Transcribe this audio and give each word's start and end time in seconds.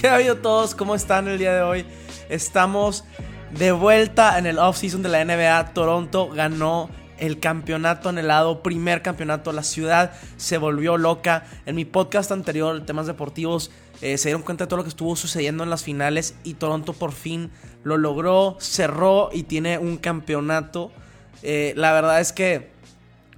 ¿Qué 0.00 0.06
ha 0.06 0.14
habido 0.14 0.36
todos? 0.36 0.76
¿Cómo 0.76 0.94
están 0.94 1.26
el 1.26 1.38
día 1.38 1.52
de 1.52 1.62
hoy? 1.62 1.84
Estamos 2.28 3.02
de 3.50 3.72
vuelta 3.72 4.38
en 4.38 4.46
el 4.46 4.60
off-season 4.60 5.02
de 5.02 5.08
la 5.08 5.24
NBA. 5.24 5.74
Toronto 5.74 6.28
ganó 6.28 6.88
el 7.18 7.40
campeonato 7.40 8.08
en 8.08 8.18
el 8.18 8.28
lado, 8.28 8.62
primer 8.62 9.02
campeonato. 9.02 9.52
La 9.52 9.64
ciudad 9.64 10.12
se 10.36 10.56
volvió 10.56 10.98
loca. 10.98 11.46
En 11.66 11.74
mi 11.74 11.84
podcast 11.84 12.30
anterior, 12.30 12.86
temas 12.86 13.08
deportivos, 13.08 13.72
eh, 14.00 14.18
se 14.18 14.28
dieron 14.28 14.42
cuenta 14.42 14.64
de 14.64 14.68
todo 14.68 14.76
lo 14.76 14.84
que 14.84 14.90
estuvo 14.90 15.16
sucediendo 15.16 15.64
en 15.64 15.70
las 15.70 15.82
finales 15.82 16.36
y 16.44 16.54
Toronto 16.54 16.92
por 16.92 17.10
fin 17.10 17.50
lo 17.82 17.96
logró, 17.96 18.56
cerró 18.60 19.30
y 19.32 19.42
tiene 19.42 19.78
un 19.78 19.96
campeonato. 19.96 20.92
Eh, 21.42 21.72
la 21.76 21.92
verdad 21.92 22.20
es 22.20 22.32
que 22.32 22.70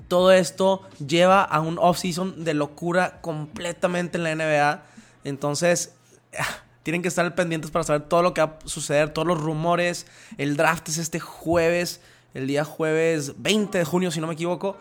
todo 0.09 0.31
esto 0.31 0.83
lleva 0.99 1.43
a 1.43 1.61
un 1.61 1.79
off-season 1.79 2.45
de 2.45 2.53
locura 2.53 3.23
completamente 3.23 4.19
en 4.19 4.25
la 4.25 4.35
NBA. 4.35 4.83
Entonces, 5.25 5.95
tienen 6.83 7.03
que 7.03 7.09
estar 7.09 7.35
pendientes 7.35 7.71
para 7.71 7.85
saber 7.85 8.03
todo 8.03 8.23
lo 8.23 8.35
que 8.35 8.41
va 8.41 8.59
a 8.65 8.69
suceder, 8.69 9.11
todos 9.11 9.27
los 9.27 9.41
rumores. 9.41 10.07
El 10.39 10.57
draft 10.57 10.89
es 10.89 10.99
este 10.99 11.21
jueves, 11.21 12.01
el 12.35 12.47
día 12.47 12.65
jueves 12.65 13.35
20 13.39 13.79
de 13.79 13.85
junio, 13.85 14.11
si 14.11 14.21
no 14.21 14.27
me 14.27 14.35
equivoco. 14.35 14.77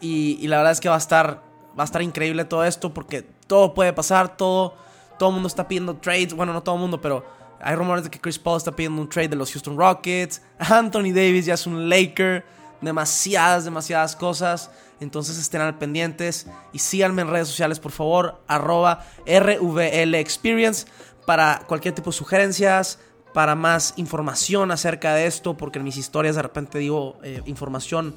Y, 0.00 0.46
la 0.46 0.58
verdad 0.58 0.72
es 0.72 0.80
que 0.80 0.88
va 0.88 0.94
a 0.94 0.98
estar, 0.98 1.42
va 1.78 1.82
a 1.82 1.84
estar 1.84 2.02
increíble 2.02 2.44
todo 2.44 2.64
esto 2.64 2.94
porque 2.94 3.22
todo 3.46 3.74
puede 3.74 3.92
pasar, 3.92 4.36
todo, 4.36 4.76
todo 5.18 5.30
el 5.30 5.34
mundo 5.34 5.48
está 5.48 5.66
pidiendo 5.66 5.96
trades. 5.96 6.34
Bueno, 6.34 6.52
no 6.52 6.62
todo 6.62 6.76
el 6.76 6.80
mundo, 6.80 7.00
pero 7.00 7.24
hay 7.60 7.74
rumores 7.74 8.04
de 8.04 8.10
que 8.10 8.20
Chris 8.20 8.38
Paul 8.38 8.58
está 8.58 8.72
pidiendo 8.72 9.00
un 9.00 9.08
trade 9.08 9.28
de 9.28 9.36
los 9.36 9.50
Houston 9.52 9.76
Rockets. 9.76 10.42
Anthony 10.58 11.12
Davis 11.12 11.46
ya 11.46 11.54
es 11.54 11.66
un 11.66 11.88
Laker. 11.88 12.44
Demasiadas, 12.80 13.64
demasiadas 13.64 14.14
cosas. 14.14 14.70
Entonces 15.00 15.38
estén 15.38 15.60
al 15.60 15.78
pendientes 15.78 16.46
y 16.72 16.80
síganme 16.80 17.22
en 17.22 17.28
redes 17.28 17.48
sociales, 17.48 17.80
por 17.80 17.92
favor, 17.92 18.40
arroba 18.46 19.04
RVL 19.26 20.14
Experience 20.16 20.86
para 21.26 21.62
cualquier 21.66 21.94
tipo 21.94 22.10
de 22.10 22.16
sugerencias, 22.16 22.98
para 23.34 23.54
más 23.54 23.94
información 23.96 24.70
acerca 24.70 25.14
de 25.14 25.26
esto, 25.26 25.56
porque 25.56 25.78
en 25.78 25.84
mis 25.84 25.96
historias 25.96 26.36
de 26.36 26.42
repente 26.42 26.78
digo 26.78 27.18
eh, 27.22 27.42
información 27.46 28.14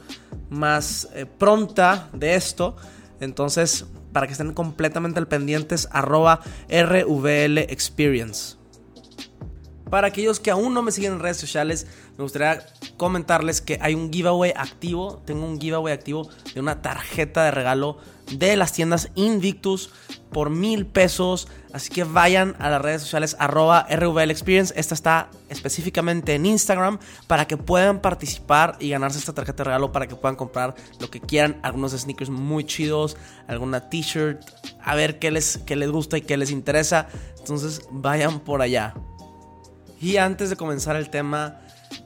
más 0.49 1.09
eh, 1.13 1.25
pronta 1.25 2.09
de 2.13 2.35
esto. 2.35 2.75
Entonces, 3.19 3.85
para 4.13 4.25
que 4.25 4.33
estén 4.33 4.53
completamente 4.53 5.19
al 5.19 5.27
pendientes, 5.27 5.87
arroba 5.91 6.41
RVL 6.69 7.59
Experience. 7.59 8.60
Para 9.91 10.07
aquellos 10.07 10.39
que 10.39 10.51
aún 10.51 10.73
no 10.73 10.81
me 10.81 10.93
siguen 10.93 11.11
en 11.11 11.19
redes 11.19 11.35
sociales, 11.35 11.85
me 12.17 12.23
gustaría 12.23 12.65
comentarles 12.95 13.59
que 13.59 13.77
hay 13.81 13.93
un 13.93 14.09
giveaway 14.09 14.53
activo. 14.55 15.21
Tengo 15.25 15.45
un 15.45 15.59
giveaway 15.59 15.93
activo 15.93 16.29
de 16.53 16.61
una 16.61 16.81
tarjeta 16.81 17.43
de 17.43 17.51
regalo 17.51 17.97
de 18.31 18.55
las 18.55 18.71
tiendas 18.71 19.09
Invictus 19.15 19.91
por 20.31 20.49
mil 20.49 20.85
pesos. 20.85 21.49
Así 21.73 21.89
que 21.89 22.05
vayan 22.05 22.55
a 22.59 22.69
las 22.69 22.81
redes 22.81 23.01
sociales 23.01 23.35
arroba 23.37 23.85
RVL 23.89 24.31
Experience. 24.31 24.73
Esta 24.77 24.95
está 24.95 25.29
específicamente 25.49 26.35
en 26.35 26.45
Instagram 26.45 26.97
para 27.27 27.45
que 27.45 27.57
puedan 27.57 27.99
participar 27.99 28.77
y 28.79 28.91
ganarse 28.91 29.19
esta 29.19 29.33
tarjeta 29.33 29.63
de 29.63 29.71
regalo 29.71 29.91
para 29.91 30.07
que 30.07 30.15
puedan 30.15 30.37
comprar 30.37 30.73
lo 31.01 31.09
que 31.09 31.19
quieran. 31.19 31.59
Algunos 31.63 31.91
sneakers 31.91 32.29
muy 32.29 32.63
chidos, 32.63 33.17
alguna 33.45 33.89
t-shirt, 33.89 34.41
a 34.81 34.95
ver 34.95 35.19
qué 35.19 35.31
les, 35.31 35.57
qué 35.65 35.75
les 35.75 35.91
gusta 35.91 36.17
y 36.17 36.21
qué 36.21 36.37
les 36.37 36.49
interesa. 36.49 37.09
Entonces 37.39 37.81
vayan 37.91 38.39
por 38.39 38.61
allá. 38.61 38.93
Y 40.01 40.17
antes 40.17 40.49
de 40.49 40.55
comenzar 40.55 40.95
el 40.95 41.11
tema, 41.11 41.59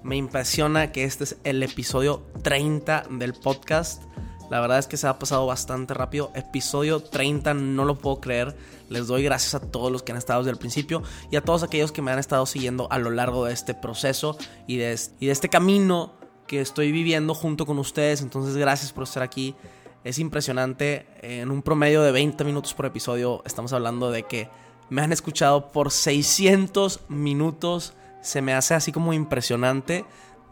me 0.04 0.18
impresiona 0.18 0.92
que 0.92 1.06
este 1.06 1.24
es 1.24 1.38
el 1.46 1.64
episodio 1.64 2.24
30 2.42 3.06
del 3.12 3.34
podcast. 3.34 4.04
La 4.50 4.60
verdad 4.60 4.80
es 4.80 4.88
que 4.88 4.98
se 4.98 5.08
ha 5.08 5.18
pasado 5.18 5.46
bastante 5.46 5.94
rápido. 5.94 6.30
Episodio 6.36 7.00
30, 7.00 7.54
no 7.54 7.86
lo 7.86 7.98
puedo 7.98 8.20
creer. 8.20 8.54
Les 8.90 9.08
doy 9.08 9.24
gracias 9.24 9.56
a 9.56 9.62
todos 9.62 9.94
los 9.94 10.04
que 10.04 10.12
han 10.12 10.18
estado 10.18 10.42
desde 10.42 10.52
el 10.52 10.58
principio 10.58 11.04
y 11.32 11.38
a 11.38 11.42
todos 11.42 11.64
aquellos 11.64 11.94
que 11.94 12.02
me 12.02 12.12
han 12.12 12.20
estado 12.20 12.46
siguiendo 12.46 12.92
a 12.92 13.00
lo 13.00 13.12
largo 13.12 13.46
de 13.46 13.54
este 13.54 13.74
proceso 13.74 14.38
y 14.68 14.76
de, 14.76 15.00
y 15.22 15.28
de 15.28 15.32
este 15.32 15.48
camino 15.48 16.16
que 16.48 16.60
estoy 16.60 16.92
viviendo 16.92 17.34
junto 17.34 17.66
con 17.66 17.80
ustedes. 17.80 18.22
Entonces, 18.22 18.58
gracias 18.58 18.92
por 18.92 19.06
estar 19.06 19.24
aquí. 19.24 19.56
Es 20.04 20.20
impresionante. 20.20 21.08
En 21.22 21.50
un 21.50 21.62
promedio 21.62 22.04
de 22.04 22.12
20 22.12 22.44
minutos 22.44 22.74
por 22.74 22.88
episodio, 22.88 23.42
estamos 23.46 23.72
hablando 23.72 24.12
de 24.12 24.24
que 24.24 24.50
me 24.90 25.02
han 25.02 25.12
escuchado 25.12 25.72
por 25.72 25.92
600 25.92 27.02
minutos. 27.10 27.94
Se 28.22 28.42
me 28.42 28.54
hace 28.54 28.74
así 28.74 28.92
como 28.92 29.14
impresionante. 29.14 30.06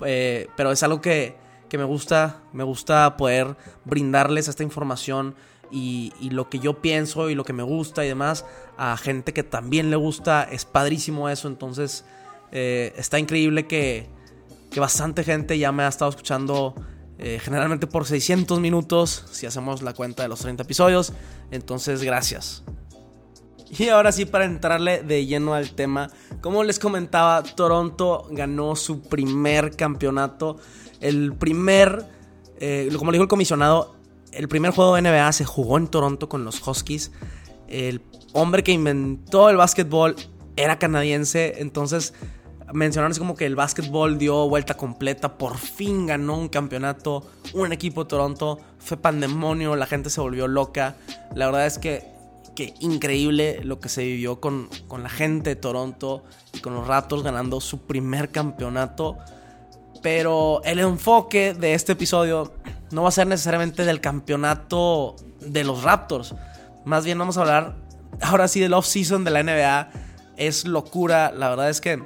Eh, 0.05 0.47
pero 0.55 0.71
es 0.71 0.83
algo 0.83 1.01
que, 1.01 1.41
me 1.71 1.83
gusta. 1.83 2.41
Me 2.51 2.63
gusta 2.63 3.17
poder 3.17 3.55
brindarles 3.85 4.47
esta 4.47 4.63
información 4.63 5.35
y, 5.71 6.11
lo 6.29 6.49
que 6.49 6.59
yo 6.59 6.81
pienso 6.81 7.29
y 7.29 7.35
lo 7.35 7.43
que 7.43 7.53
me 7.53 7.63
gusta 7.63 8.05
y 8.05 8.07
demás 8.07 8.45
a 8.77 8.95
gente 8.97 9.33
que 9.33 9.43
también 9.43 9.89
le 9.89 9.95
gusta. 9.95 10.43
Es 10.43 10.65
padrísimo 10.65 11.29
eso. 11.29 11.47
Entonces 11.47 12.05
eh, 12.51 12.93
está 12.95 13.19
increíble 13.19 13.65
que, 13.65 14.07
que, 14.69 14.79
bastante 14.79 15.23
gente 15.23 15.57
ya 15.57 15.71
me 15.71 15.83
ha 15.83 15.87
estado 15.87 16.09
escuchando. 16.09 16.75
Eh, 17.19 17.39
generalmente 17.39 17.85
por 17.85 18.05
600 18.05 18.59
minutos, 18.59 19.25
si 19.31 19.45
hacemos 19.45 19.83
la 19.83 19.93
cuenta 19.93 20.23
de 20.23 20.29
los 20.29 20.39
30 20.39 20.63
episodios. 20.63 21.13
Entonces, 21.51 22.03
gracias. 22.03 22.63
Y 23.77 23.89
ahora 23.89 24.11
sí, 24.11 24.25
para 24.25 24.45
entrarle 24.45 25.01
de 25.01 25.25
lleno 25.25 25.53
al 25.53 25.71
tema, 25.71 26.09
como 26.41 26.63
les 26.63 26.77
comentaba, 26.77 27.41
Toronto 27.41 28.27
ganó 28.29 28.75
su 28.75 29.01
primer 29.01 29.75
campeonato. 29.75 30.57
El 30.99 31.33
primer, 31.33 32.05
eh, 32.59 32.89
como 32.97 33.11
le 33.11 33.15
dijo 33.15 33.23
el 33.23 33.29
comisionado, 33.29 33.95
el 34.31 34.47
primer 34.47 34.71
juego 34.71 34.95
de 34.95 35.01
NBA 35.01 35.31
se 35.31 35.45
jugó 35.45 35.77
en 35.77 35.87
Toronto 35.87 36.29
con 36.29 36.43
los 36.43 36.65
Huskies. 36.65 37.11
El 37.67 38.01
hombre 38.33 38.63
que 38.63 38.71
inventó 38.71 39.49
el 39.49 39.57
básquetbol 39.57 40.15
era 40.55 40.77
canadiense, 40.77 41.55
entonces 41.57 42.13
mencionarles 42.73 43.19
como 43.19 43.35
que 43.35 43.45
el 43.45 43.55
básquetbol 43.55 44.17
dio 44.17 44.47
vuelta 44.49 44.75
completa, 44.75 45.37
por 45.37 45.57
fin 45.57 46.07
ganó 46.07 46.37
un 46.37 46.49
campeonato, 46.49 47.25
un 47.53 47.71
equipo 47.71 48.05
Toronto, 48.05 48.59
fue 48.79 48.97
pandemonio, 48.97 49.75
la 49.75 49.85
gente 49.85 50.09
se 50.09 50.21
volvió 50.21 50.47
loca. 50.47 50.95
La 51.35 51.47
verdad 51.47 51.65
es 51.65 51.79
que 51.79 52.12
que 52.55 52.73
increíble 52.79 53.61
lo 53.63 53.79
que 53.79 53.89
se 53.89 54.03
vivió 54.03 54.39
con, 54.39 54.69
la 54.97 55.09
gente 55.09 55.51
de 55.51 55.55
Toronto 55.55 56.23
y 56.53 56.59
con 56.59 56.73
los 56.73 56.87
Raptors 56.87 57.23
ganando 57.23 57.59
su 57.61 57.85
primer 57.85 58.31
campeonato. 58.31 59.17
Pero 60.01 60.61
el 60.63 60.79
enfoque 60.79 61.53
de 61.53 61.73
este 61.73 61.93
episodio 61.93 62.53
no 62.91 63.03
va 63.03 63.09
a 63.09 63.11
ser 63.11 63.27
necesariamente 63.27 63.85
del 63.85 64.01
campeonato 64.01 65.15
de 65.39 65.63
los 65.63 65.83
Raptors. 65.83 66.35
Más 66.85 67.05
bien 67.05 67.17
vamos 67.17 67.37
a 67.37 67.41
hablar 67.41 67.75
ahora 68.21 68.47
sí 68.47 68.59
del 68.59 68.73
off-season 68.73 69.23
de 69.23 69.31
la 69.31 69.43
NBA. 69.43 69.89
Es 70.37 70.65
locura. 70.67 71.31
La 71.31 71.49
verdad 71.49 71.69
es 71.69 71.81
que 71.81 72.03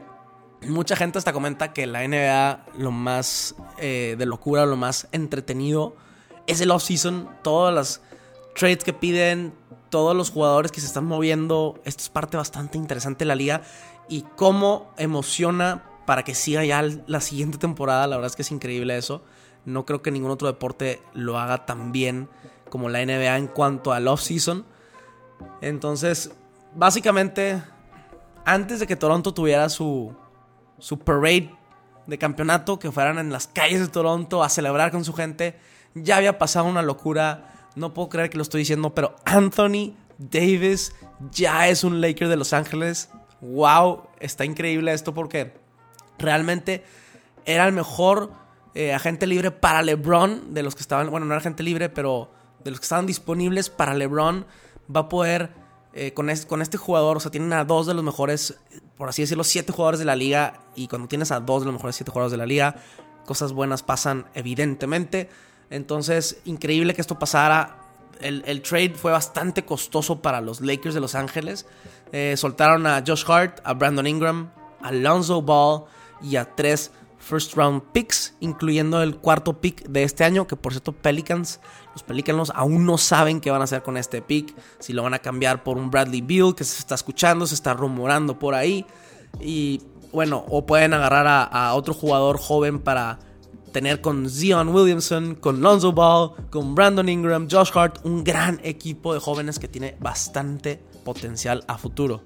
mucha 0.61 0.95
gente 0.95 1.17
hasta 1.17 1.33
comenta 1.33 1.73
que 1.73 1.87
la 1.87 2.07
NBA 2.07 2.65
lo 2.77 2.91
más 2.91 3.55
eh, 3.77 4.15
de 4.17 4.25
locura, 4.25 4.65
lo 4.65 4.77
más 4.77 5.07
entretenido 5.11 5.95
es 6.45 6.61
el 6.61 6.71
off-season. 6.71 7.29
Todas 7.43 7.73
las 7.73 8.01
trades 8.55 8.83
que 8.83 8.93
piden, 8.93 9.53
todos 9.89 10.15
los 10.15 10.31
jugadores 10.31 10.71
que 10.71 10.81
se 10.81 10.87
están 10.87 11.05
moviendo. 11.05 11.79
Esto 11.85 12.03
es 12.03 12.09
parte 12.09 12.37
bastante 12.37 12.77
interesante 12.77 13.19
de 13.19 13.27
la 13.27 13.35
liga 13.35 13.61
y 14.09 14.23
cómo 14.35 14.91
emociona 14.97 15.83
para 16.05 16.23
que 16.23 16.35
siga 16.35 16.63
ya 16.63 16.83
la 17.05 17.21
siguiente 17.21 17.57
temporada. 17.57 18.07
La 18.07 18.15
verdad 18.15 18.31
es 18.31 18.35
que 18.35 18.41
es 18.41 18.51
increíble 18.51 18.97
eso. 18.97 19.23
No 19.65 19.85
creo 19.85 20.01
que 20.01 20.11
ningún 20.11 20.31
otro 20.31 20.47
deporte 20.47 21.01
lo 21.13 21.37
haga 21.37 21.65
tan 21.65 21.91
bien 21.91 22.29
como 22.69 22.89
la 22.89 23.05
NBA 23.05 23.37
en 23.37 23.47
cuanto 23.47 23.91
al 23.91 24.07
off-season. 24.07 24.65
Entonces, 25.61 26.31
básicamente, 26.75 27.61
antes 28.45 28.79
de 28.79 28.87
que 28.87 28.95
Toronto 28.95 29.33
tuviera 29.33 29.69
su, 29.69 30.15
su 30.79 30.99
parade 30.99 31.53
de 32.05 32.17
campeonato, 32.17 32.79
que 32.79 32.91
fueran 32.91 33.19
en 33.19 33.31
las 33.31 33.47
calles 33.47 33.81
de 33.81 33.87
Toronto 33.87 34.43
a 34.43 34.49
celebrar 34.49 34.91
con 34.91 35.03
su 35.03 35.13
gente, 35.13 35.59
ya 35.93 36.17
había 36.17 36.37
pasado 36.37 36.65
una 36.65 36.81
locura 36.81 37.56
no 37.77 37.93
puedo 37.93 38.09
creer 38.09 38.29
que 38.29 38.37
lo 38.37 38.43
estoy 38.43 38.59
diciendo, 38.59 38.93
pero 38.93 39.15
Anthony 39.25 39.93
Davis 40.17 40.93
ya 41.31 41.67
es 41.67 41.83
un 41.83 42.01
Laker 42.01 42.27
de 42.27 42.35
Los 42.35 42.53
Ángeles. 42.53 43.09
Wow, 43.41 44.03
está 44.19 44.45
increíble 44.45 44.93
esto 44.93 45.13
porque 45.13 45.53
realmente 46.17 46.83
era 47.45 47.65
el 47.65 47.73
mejor 47.73 48.31
eh, 48.73 48.93
agente 48.93 49.27
libre 49.27 49.51
para 49.51 49.81
LeBron 49.81 50.53
de 50.53 50.63
los 50.63 50.75
que 50.75 50.81
estaban, 50.81 51.09
bueno, 51.09 51.25
no 51.25 51.33
era 51.33 51.39
agente 51.39 51.63
libre, 51.63 51.89
pero 51.89 52.31
de 52.63 52.71
los 52.71 52.79
que 52.79 52.85
estaban 52.85 53.05
disponibles 53.05 53.69
para 53.69 53.93
LeBron. 53.93 54.45
Va 54.93 55.01
a 55.01 55.09
poder, 55.09 55.51
eh, 55.93 56.13
con, 56.13 56.29
este, 56.29 56.47
con 56.47 56.61
este 56.61 56.77
jugador, 56.77 57.17
o 57.17 57.19
sea, 57.19 57.31
tienen 57.31 57.53
a 57.53 57.65
dos 57.65 57.85
de 57.85 57.93
los 57.93 58.03
mejores 58.03 58.57
por 58.97 59.09
así 59.09 59.21
decirlo, 59.21 59.43
siete 59.43 59.71
jugadores 59.71 59.99
de 59.99 60.05
la 60.05 60.15
liga. 60.15 60.61
Y 60.75 60.87
cuando 60.87 61.07
tienes 61.07 61.31
a 61.31 61.39
dos 61.39 61.61
de 61.61 61.65
los 61.65 61.73
mejores 61.73 61.95
siete 61.95 62.11
jugadores 62.11 62.31
de 62.31 62.37
la 62.37 62.45
liga, 62.45 62.75
cosas 63.25 63.53
buenas 63.53 63.83
pasan 63.83 64.25
evidentemente. 64.33 65.29
Entonces, 65.69 66.39
increíble 66.45 66.93
que 66.93 67.01
esto 67.01 67.19
pasara. 67.19 67.81
El, 68.19 68.61
trade 68.63 68.95
fue 68.95 69.11
bastante 69.11 69.63
costoso 69.63 70.21
para 70.21 70.41
los 70.41 70.61
Lakers 70.61 70.95
de 70.95 71.01
Los 71.01 71.13
Ángeles. 71.13 71.67
Eh, 72.11 72.33
soltaron 72.35 72.87
a 72.87 73.03
Josh 73.05 73.23
Hart, 73.27 73.59
a 73.63 73.73
Brandon 73.73 74.07
Ingram, 74.07 74.49
a 74.81 74.87
Alonzo 74.87 75.41
Ball 75.41 75.83
y 76.21 76.35
a 76.37 76.55
tres 76.55 76.91
first 77.19 77.55
round 77.55 77.81
picks, 77.91 78.33
incluyendo 78.39 79.01
el 79.03 79.17
cuarto 79.17 79.59
pick 79.59 79.87
de 79.87 80.03
este 80.03 80.23
año, 80.23 80.47
que 80.47 80.55
por 80.55 80.71
cierto 80.71 80.93
Pelicans, 80.93 81.59
los 81.93 82.03
Pelicans 82.03 82.51
aún 82.55 82.85
no 82.85 82.97
saben 82.97 83.41
qué 83.41 83.51
van 83.51 83.61
a 83.61 83.65
hacer 83.65 83.83
con 83.83 83.97
este 83.97 84.21
pick, 84.21 84.55
si 84.79 84.93
lo 84.93 85.03
van 85.03 85.13
a 85.13 85.19
cambiar 85.19 85.63
por 85.63 85.77
un 85.77 85.91
Bradley 85.91 86.21
Beal 86.21 86.55
que 86.55 86.63
se 86.63 86.79
está 86.79 86.95
escuchando, 86.95 87.45
se 87.45 87.55
está 87.55 87.73
rumorando 87.73 88.39
por 88.39 88.55
ahí, 88.55 88.85
y 89.41 89.81
bueno, 90.11 90.45
o 90.47 90.65
pueden 90.65 90.93
agarrar 90.93 91.49
a, 91.51 91.73
otro 91.73 91.93
jugador 91.93 92.37
joven 92.37 92.79
para 92.79 93.19
tener 93.77 94.01
con 94.01 94.27
Zion 94.27 94.69
Williamson, 94.69 95.35
con 95.35 95.61
Lonzo 95.61 95.91
Ball, 95.91 96.31
con 96.49 96.73
Brandon 96.73 97.07
Ingram, 97.07 97.47
Josh 97.47 97.69
Hart, 97.75 98.03
un 98.05 98.23
gran 98.23 98.59
equipo 98.63 99.13
de 99.13 99.19
jóvenes 99.19 99.59
que 99.59 99.67
tiene 99.67 99.95
bastante 99.99 100.81
potencial 101.05 101.63
a 101.67 101.77
futuro. 101.77 102.23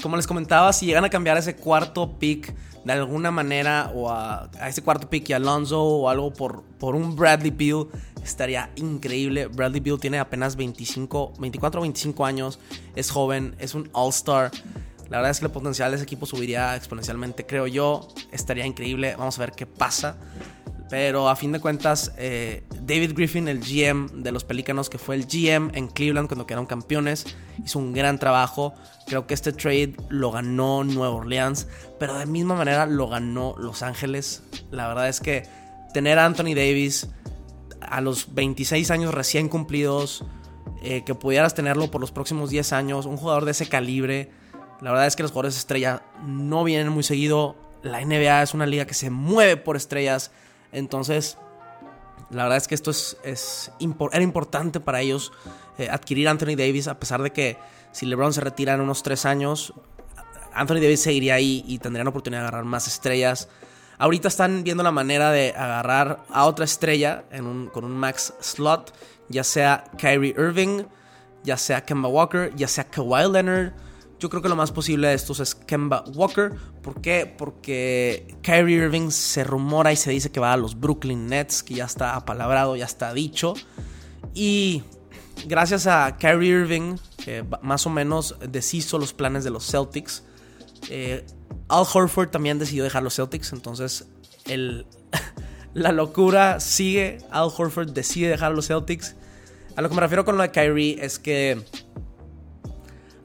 Como 0.00 0.14
les 0.14 0.28
comentaba, 0.28 0.72
si 0.72 0.86
llegan 0.86 1.04
a 1.04 1.10
cambiar 1.10 1.36
ese 1.36 1.56
cuarto 1.56 2.16
pick 2.20 2.54
de 2.84 2.92
alguna 2.92 3.32
manera 3.32 3.90
o 3.92 4.08
a, 4.08 4.48
ese 4.68 4.82
cuarto 4.82 5.10
pick 5.10 5.30
y 5.30 5.32
Alonso 5.32 5.82
o 5.82 6.08
algo 6.08 6.32
por, 6.32 6.62
por 6.78 6.94
un 6.94 7.16
Bradley 7.16 7.50
Beal 7.50 7.88
estaría 8.22 8.70
increíble. 8.76 9.48
Bradley 9.48 9.80
Beal 9.80 9.98
tiene 9.98 10.20
apenas 10.20 10.54
25, 10.54 11.32
24 11.40 11.80
o 11.80 11.82
25 11.82 12.24
años, 12.24 12.60
es 12.94 13.10
joven, 13.10 13.56
es 13.58 13.74
un 13.74 13.90
All-Star. 13.94 14.52
La 15.10 15.16
verdad 15.16 15.30
es 15.30 15.40
que 15.40 15.46
el 15.46 15.52
potencial 15.52 15.90
de 15.90 15.96
ese 15.96 16.04
equipo 16.04 16.26
subiría 16.26 16.76
exponencialmente, 16.76 17.46
creo 17.46 17.66
yo. 17.66 18.08
Estaría 18.30 18.66
increíble. 18.66 19.14
Vamos 19.16 19.38
a 19.38 19.40
ver 19.40 19.52
qué 19.52 19.64
pasa. 19.64 20.18
Pero 20.90 21.28
a 21.28 21.36
fin 21.36 21.52
de 21.52 21.60
cuentas, 21.60 22.12
eh, 22.16 22.62
David 22.80 23.12
Griffin, 23.14 23.46
el 23.48 23.60
GM 23.60 24.22
de 24.22 24.32
los 24.32 24.44
Pelícanos, 24.44 24.88
que 24.88 24.96
fue 24.96 25.16
el 25.16 25.26
GM 25.26 25.70
en 25.74 25.88
Cleveland 25.88 26.28
cuando 26.28 26.46
quedaron 26.46 26.66
campeones, 26.66 27.26
hizo 27.62 27.78
un 27.78 27.92
gran 27.92 28.18
trabajo. 28.18 28.74
Creo 29.06 29.26
que 29.26 29.34
este 29.34 29.52
trade 29.52 29.96
lo 30.08 30.30
ganó 30.30 30.84
Nueva 30.84 31.14
Orleans, 31.14 31.66
pero 31.98 32.14
de 32.14 32.24
misma 32.24 32.54
manera 32.54 32.86
lo 32.86 33.08
ganó 33.08 33.54
Los 33.58 33.82
Ángeles. 33.82 34.42
La 34.70 34.88
verdad 34.88 35.08
es 35.08 35.20
que 35.20 35.42
tener 35.92 36.18
a 36.18 36.24
Anthony 36.24 36.54
Davis 36.54 37.08
a 37.80 38.00
los 38.00 38.34
26 38.34 38.90
años 38.90 39.12
recién 39.12 39.48
cumplidos, 39.48 40.24
eh, 40.82 41.02
que 41.04 41.14
pudieras 41.14 41.54
tenerlo 41.54 41.90
por 41.90 42.00
los 42.00 42.12
próximos 42.12 42.48
10 42.48 42.72
años, 42.72 43.04
un 43.04 43.18
jugador 43.18 43.44
de 43.44 43.50
ese 43.50 43.68
calibre. 43.68 44.30
La 44.80 44.90
verdad 44.90 45.06
es 45.06 45.16
que 45.16 45.22
los 45.22 45.32
jugadores 45.32 45.58
estrella 45.58 46.02
no 46.24 46.64
vienen 46.64 46.88
muy 46.88 47.02
seguido. 47.02 47.56
La 47.82 48.00
NBA 48.00 48.42
es 48.42 48.54
una 48.54 48.64
liga 48.64 48.86
que 48.86 48.94
se 48.94 49.10
mueve 49.10 49.56
por 49.56 49.76
estrellas 49.76 50.30
entonces, 50.72 51.38
la 52.30 52.44
verdad 52.44 52.58
es 52.58 52.68
que 52.68 52.74
esto 52.74 52.90
es, 52.90 53.16
era 54.12 54.22
importante 54.22 54.80
para 54.80 55.00
ellos 55.00 55.32
eh, 55.78 55.88
adquirir 55.90 56.28
Anthony 56.28 56.56
Davis, 56.56 56.88
a 56.88 56.98
pesar 56.98 57.22
de 57.22 57.32
que 57.32 57.56
si 57.92 58.06
LeBron 58.06 58.32
se 58.32 58.40
retira 58.40 58.74
en 58.74 58.80
unos 58.80 59.02
tres 59.02 59.24
años, 59.24 59.72
Anthony 60.52 60.74
Davis 60.74 61.02
seguiría 61.02 61.34
ahí 61.34 61.64
y 61.66 61.78
tendrían 61.78 62.06
oportunidad 62.08 62.42
de 62.42 62.48
agarrar 62.48 62.64
más 62.64 62.86
estrellas. 62.86 63.48
Ahorita 63.98 64.28
están 64.28 64.62
viendo 64.62 64.82
la 64.82 64.92
manera 64.92 65.32
de 65.32 65.52
agarrar 65.56 66.24
a 66.30 66.46
otra 66.46 66.64
estrella 66.64 67.24
con 67.72 67.84
un 67.84 67.96
max 67.96 68.34
slot, 68.40 68.92
ya 69.28 69.42
sea 69.42 69.84
Kyrie 69.98 70.34
Irving, 70.38 70.84
ya 71.42 71.56
sea 71.56 71.84
Kemba 71.84 72.08
Walker, 72.08 72.54
ya 72.54 72.68
sea 72.68 72.84
Kawhi 72.84 73.30
Leonard 73.32 73.72
yo 74.18 74.28
creo 74.28 74.42
que 74.42 74.48
lo 74.48 74.56
más 74.56 74.72
posible 74.72 75.08
de 75.08 75.14
estos 75.14 75.38
es 75.40 75.54
Kemba 75.54 76.04
Walker. 76.14 76.52
¿Por 76.82 77.00
qué? 77.00 77.32
Porque 77.38 78.34
Kyrie 78.42 78.76
Irving 78.76 79.10
se 79.10 79.44
rumora 79.44 79.92
y 79.92 79.96
se 79.96 80.10
dice 80.10 80.30
que 80.30 80.40
va 80.40 80.52
a 80.52 80.56
los 80.56 80.78
Brooklyn 80.78 81.26
Nets, 81.26 81.62
que 81.62 81.74
ya 81.74 81.84
está 81.84 82.16
apalabrado, 82.16 82.74
ya 82.74 82.84
está 82.84 83.12
dicho. 83.14 83.54
Y 84.34 84.82
gracias 85.46 85.86
a 85.86 86.16
Kyrie 86.18 86.50
Irving, 86.50 86.96
que 87.24 87.44
más 87.62 87.86
o 87.86 87.90
menos 87.90 88.36
deshizo 88.40 88.98
los 88.98 89.12
planes 89.12 89.44
de 89.44 89.50
los 89.50 89.66
Celtics, 89.66 90.24
eh, 90.90 91.24
Al 91.68 91.84
Horford 91.92 92.30
también 92.30 92.58
decidió 92.58 92.82
dejar 92.82 93.04
los 93.04 93.14
Celtics. 93.14 93.52
Entonces, 93.52 94.08
la 95.74 95.92
locura 95.92 96.58
sigue. 96.58 97.18
Al 97.30 97.50
Horford 97.56 97.90
decide 97.90 98.28
dejar 98.28 98.52
los 98.52 98.66
Celtics. 98.66 99.14
A 99.76 99.80
lo 99.80 99.88
que 99.88 99.94
me 99.94 100.00
refiero 100.00 100.24
con 100.24 100.36
lo 100.36 100.42
de 100.42 100.50
Kyrie 100.50 100.98
es 101.00 101.20
que 101.20 101.62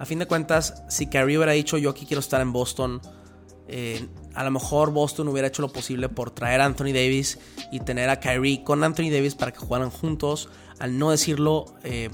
a 0.04 0.06
fin 0.06 0.20
de 0.20 0.26
cuentas, 0.26 0.84
si 0.90 1.08
Kyrie 1.08 1.38
hubiera 1.38 1.54
dicho 1.54 1.78
yo 1.78 1.92
aquí 1.92 2.06
quiero 2.06 2.20
estar 2.20 2.42
en 2.42 2.52
Boston, 2.52 3.02
eh, 3.70 4.06
a 4.36 4.44
lo 4.44 4.52
mejor 4.52 4.92
Boston 4.92 5.30
hubiera 5.30 5.48
hecho 5.48 5.62
lo 5.62 5.72
posible 5.72 6.10
por 6.10 6.32
traer 6.32 6.60
a 6.60 6.66
Anthony 6.66 6.92
Davis 6.92 7.40
y 7.72 7.80
tener 7.80 8.10
a 8.10 8.20
Kyrie 8.20 8.66
con 8.66 8.84
Anthony 8.84 9.10
Davis 9.10 9.34
para 9.36 9.54
que 9.54 9.60
jugaran 9.60 9.90
juntos. 9.90 10.50
Al 10.80 11.00
no 11.00 11.12
decirlo, 11.12 11.74
eh, 11.86 12.10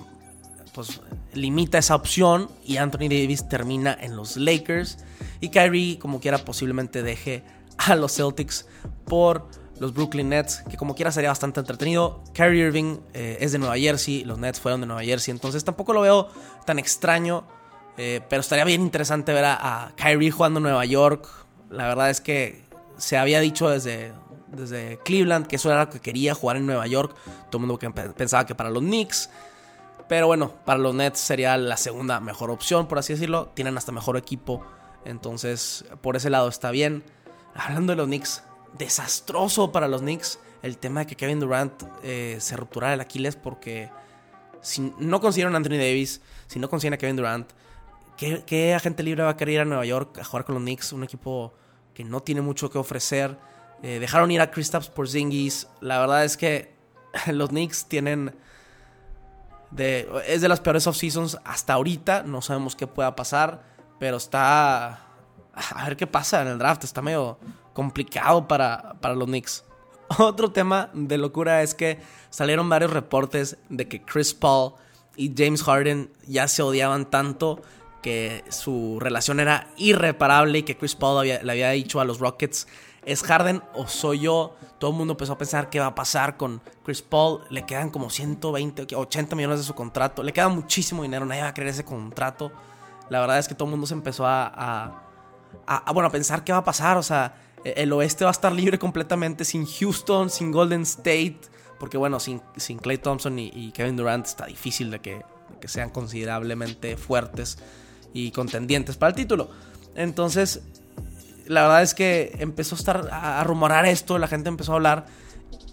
pues 0.76 1.02
limita 1.34 1.80
esa 1.80 1.96
opción 1.96 2.52
y 2.64 2.78
Anthony 2.78 3.10
Davis 3.10 3.50
termina 3.50 3.98
en 4.00 4.16
los 4.16 4.38
Lakers 4.38 5.00
y 5.42 5.50
Kyrie 5.50 5.98
como 5.98 6.20
quiera 6.20 6.38
posiblemente 6.38 7.02
deje 7.02 7.44
a 7.78 7.96
los 7.96 8.14
Celtics 8.14 8.68
por 9.06 9.48
los 9.80 9.96
Brooklyn 9.96 10.30
Nets, 10.30 10.62
que 10.70 10.78
como 10.78 10.94
quiera 10.94 11.12
sería 11.12 11.30
bastante 11.30 11.60
entretenido. 11.60 12.24
Kyrie 12.36 12.68
Irving 12.68 13.00
eh, 13.16 13.38
es 13.42 13.52
de 13.52 13.58
Nueva 13.58 13.80
Jersey, 13.80 14.26
los 14.26 14.38
Nets 14.38 14.60
fueron 14.60 14.82
de 14.82 14.86
Nueva 14.86 15.02
Jersey, 15.02 15.32
entonces 15.32 15.64
tampoco 15.64 15.92
lo 15.94 16.02
veo 16.02 16.30
tan 16.68 16.78
extraño 16.78 17.58
eh, 17.98 18.22
pero 18.30 18.42
estaría 18.42 18.66
bien 18.66 18.82
interesante 18.82 19.34
ver 19.34 19.46
a, 19.46 19.92
Kyrie 19.96 20.32
jugando 20.32 20.60
en 20.60 20.64
Nueva 20.64 20.86
York. 20.86 21.28
La 21.70 21.88
verdad 21.88 22.10
es 22.10 22.22
que 22.22 22.64
se 22.98 23.18
había 23.18 23.40
dicho 23.40 23.70
desde, 23.70 24.14
desde 24.48 25.00
Cleveland 25.04 25.48
que 25.48 25.58
eso 25.58 25.70
era 25.70 25.86
lo 25.86 25.90
que 25.90 26.00
quería 26.00 26.34
jugar 26.34 26.58
en 26.58 26.66
Nueva 26.66 26.88
York. 26.88 27.16
Todo 27.50 27.62
el 27.62 27.68
mundo 27.68 27.80
pensaba 28.16 28.46
que 28.46 28.56
para 28.56 28.70
los 28.70 28.84
Knicks. 28.84 29.30
Pero 30.08 30.26
bueno, 30.26 30.54
para 30.66 30.80
los 30.80 30.96
Nets 30.96 31.20
sería 31.20 31.56
la 31.56 31.78
segunda 31.78 32.20
mejor 32.20 32.50
opción, 32.50 32.88
por 32.88 32.98
así 32.98 33.14
decirlo. 33.14 33.52
Tienen 33.54 33.78
hasta 33.78 33.92
mejor 33.92 34.18
equipo. 34.18 34.66
Entonces, 35.06 35.86
por 36.02 36.16
ese 36.16 36.32
lado 36.32 36.50
está 36.50 36.72
bien. 36.72 37.04
Hablando 37.54 37.92
de 37.92 37.98
los 37.98 38.08
Knicks, 38.08 38.44
desastroso 38.78 39.72
para 39.72 39.88
los 39.88 40.02
Knicks 40.02 40.40
el 40.62 40.78
tema 40.78 41.02
de 41.02 41.08
que 41.08 41.16
Kevin 41.16 41.40
Durant 41.40 41.84
eh, 42.04 42.38
se 42.40 42.58
rupturara 42.58 42.94
el 42.94 43.02
Aquiles 43.02 43.36
porque 43.36 43.90
si 44.62 44.94
no 45.00 45.22
consiguieron 45.22 45.54
a 45.56 45.58
Anthony 45.58 45.78
Davis, 45.78 46.22
si 46.48 46.60
no 46.60 46.70
consiguen 46.70 46.94
a 46.94 46.98
Kevin 46.98 47.16
Durant, 47.16 47.50
¿Qué, 48.20 48.74
agente 48.76 49.02
libre 49.02 49.24
va 49.24 49.30
a 49.30 49.38
querer 49.38 49.54
ir 49.54 49.60
a 49.62 49.66
Nueva 49.66 49.86
York 49.86 50.20
a 50.20 50.26
jugar 50.26 50.44
con 50.44 50.56
los 50.56 50.62
Knicks? 50.62 50.92
Un 50.92 51.06
equipo 51.06 51.54
que 51.94 52.04
no 52.04 52.20
tiene 52.20 52.42
mucho 52.42 52.70
que 52.70 52.78
ofrecer. 52.78 53.38
Eh, 53.82 54.00
dejaron 54.00 54.30
ir 54.30 54.42
a 54.42 54.52
Kristaps 54.52 54.90
por 54.90 55.08
Zingis. 55.08 55.70
La 55.80 56.00
verdad 56.00 56.26
es 56.26 56.36
que 56.36 56.76
los 57.32 57.48
Knicks 57.48 57.86
tienen. 57.86 58.36
Es 60.28 60.42
de 60.42 60.50
las 60.50 60.60
peores 60.60 60.86
off-seasons 60.86 61.38
hasta 61.46 61.72
ahorita. 61.72 62.24
No 62.24 62.42
sabemos 62.42 62.76
qué 62.76 62.88
pueda 62.88 63.16
pasar. 63.16 63.64
Pero 64.00 64.18
está. 64.18 65.00
A 65.54 65.86
ver 65.86 65.96
qué 65.96 66.06
pasa 66.06 66.42
en 66.42 66.50
el 66.50 66.60
draft. 66.60 66.84
Está 66.84 67.02
medio 67.02 67.40
complicado 67.72 68.50
para, 68.50 68.96
para 69.00 69.16
los 69.16 69.30
Knicks. 69.30 69.64
Otro 70.18 70.52
tema 70.52 70.90
de 70.94 71.18
locura 71.18 71.64
es 71.64 71.74
que 71.74 72.02
salieron 72.30 72.68
varios 72.68 72.92
reportes 72.92 73.58
de 73.70 73.88
que 73.88 74.02
Chris 74.04 74.34
Paul 74.34 74.74
y 75.16 75.34
James 75.38 75.64
Harden 75.64 76.12
ya 76.28 76.50
se 76.50 76.64
odiaban 76.64 77.10
tanto 77.10 77.62
que 78.02 78.44
su 78.50 78.98
relación 79.00 79.40
era 79.40 79.68
irreparable 79.78 80.60
y 80.60 80.64
que 80.64 80.78
Chris 80.78 80.96
Paul 80.96 81.28
le 81.28 81.52
había 81.52 81.70
dicho 81.72 82.00
a 82.00 82.06
los 82.06 82.20
Rockets, 82.20 82.68
¿es 83.06 83.24
Harden 83.24 83.62
o 83.74 83.88
soy 83.88 84.20
yo? 84.20 84.56
Todo 84.78 84.92
el 84.92 84.98
mundo 84.98 85.14
empezó 85.14 85.34
a 85.34 85.38
pensar 85.38 85.70
qué 85.70 85.80
va 85.80 85.88
a 85.88 85.96
pasar 85.96 86.38
con 86.38 86.62
Chris 86.84 87.02
Paul. 87.02 87.42
Le 87.50 87.66
quedan 87.66 87.90
como 87.90 88.10
120, 88.10 88.96
80 88.96 89.36
millones 89.36 89.60
de 89.60 89.66
su 89.66 89.76
contrato. 89.76 90.24
Le 90.24 90.32
queda 90.32 90.48
muchísimo 90.48 91.04
dinero, 91.04 91.26
nadie 91.26 91.42
va 91.42 91.50
a 91.50 91.54
querer 91.54 91.72
ese 91.72 91.84
contrato. 91.84 92.52
La 93.10 93.20
verdad 93.20 93.40
es 93.40 93.48
que 93.48 93.56
todo 93.56 93.66
el 93.66 93.72
mundo 93.72 93.88
se 93.88 93.94
empezó 93.94 94.26
a, 94.26 95.04
bueno, 95.94 96.08
a 96.08 96.12
pensar 96.12 96.44
qué 96.44 96.54
va 96.54 96.60
a 96.60 96.64
pasar. 96.64 96.98
O 96.98 97.04
sea, 97.04 97.36
e, 97.66 97.74
el 97.78 97.92
oeste 97.92 98.24
va 98.24 98.30
a 98.30 98.32
estar 98.32 98.54
libre 98.54 98.80
completamente 98.80 99.44
sin 99.44 99.66
Houston, 99.66 100.30
sin 100.30 100.52
Golden 100.52 100.84
State. 100.84 101.42
Porque 101.78 101.98
bueno, 101.98 102.20
sin, 102.20 102.42
sin 102.56 102.78
Clay 102.78 103.00
Thompson 103.00 103.38
y, 103.38 103.72
Kevin 103.72 103.98
Durant 103.98 104.26
está 104.26 104.46
difícil 104.46 104.92
de 104.92 105.00
que, 105.00 105.16
de 105.16 105.60
que 105.60 105.68
sean 105.68 105.90
considerablemente 105.90 106.96
fuertes 106.96 107.58
y 108.14 108.32
contendientes 108.32 108.98
para 108.98 109.10
el 109.10 109.16
título. 109.16 109.50
Entonces, 109.96 110.62
la 111.48 111.64
verdad 111.64 111.84
es 111.84 111.94
que 111.94 112.36
empezó 112.40 112.76
a 112.76 112.78
estar 112.78 113.10
a 113.12 113.44
rumorar 113.44 113.86
esto, 113.86 114.18
la 114.18 114.28
gente 114.28 114.50
empezó 114.50 114.74
a 114.74 114.76
hablar 114.76 115.06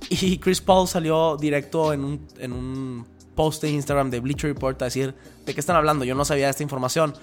y 0.09 0.38
Chris 0.38 0.61
Paul 0.61 0.88
salió 0.88 1.37
directo 1.37 1.93
en 1.93 2.05
un, 2.05 2.28
en 2.38 2.52
un 2.52 3.07
post 3.35 3.62
de 3.62 3.71
Instagram 3.71 4.11
de 4.11 4.21
Bleacher 4.21 4.52
Report 4.52 4.81
a 4.83 4.87
decir 4.87 5.14
de 5.45 5.55
qué 5.55 5.61
están 5.61 5.76
hablando, 5.76 6.05
yo 6.05 6.14
no 6.14 6.25
sabía 6.25 6.49
esta 6.49 6.62
información. 6.62 7.14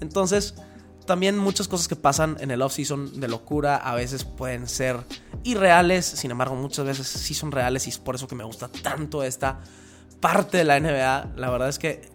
Entonces, 0.00 0.54
también 1.06 1.36
muchas 1.36 1.66
cosas 1.68 1.88
que 1.88 1.96
pasan 1.96 2.36
en 2.40 2.50
el 2.50 2.62
off-season 2.62 3.18
de 3.20 3.28
locura 3.28 3.76
a 3.76 3.94
veces 3.94 4.24
pueden 4.24 4.68
ser 4.68 4.98
irreales, 5.42 6.06
sin 6.06 6.30
embargo 6.30 6.54
muchas 6.54 6.84
veces 6.84 7.08
sí 7.08 7.34
son 7.34 7.50
reales 7.50 7.86
y 7.86 7.90
es 7.90 7.98
por 7.98 8.14
eso 8.14 8.28
que 8.28 8.34
me 8.34 8.44
gusta 8.44 8.68
tanto 8.68 9.24
esta 9.24 9.60
parte 10.20 10.58
de 10.58 10.64
la 10.64 10.78
NBA. 10.78 11.32
La 11.36 11.50
verdad 11.50 11.68
es 11.68 11.78
que 11.78 12.11